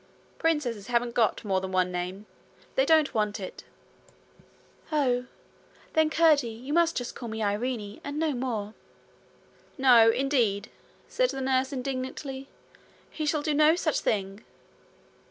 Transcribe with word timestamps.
'Princesses 0.39 0.87
haven't 0.87 1.13
got 1.13 1.45
more 1.45 1.61
than 1.61 1.71
one 1.71 1.91
name. 1.91 2.25
They 2.73 2.87
don't 2.87 3.13
want 3.13 3.39
it.' 3.39 3.65
'Oh, 4.91 5.27
then, 5.93 6.09
Curdie, 6.09 6.49
you 6.49 6.73
must 6.73 6.95
call 7.13 7.29
me 7.29 7.37
just 7.37 7.45
Irene 7.47 8.01
and 8.03 8.17
no 8.17 8.33
more.' 8.33 8.73
'No, 9.77 10.09
indeed,' 10.09 10.71
said 11.07 11.29
the 11.29 11.39
nurse 11.39 11.71
indignantly. 11.71 12.47
'He 13.11 13.27
shall 13.27 13.43
do 13.43 13.53
no 13.53 13.75
such 13.75 13.99
thing.' 13.99 14.43